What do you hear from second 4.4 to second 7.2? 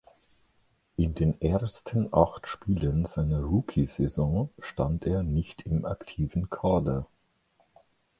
stand er nicht im aktiven Kader.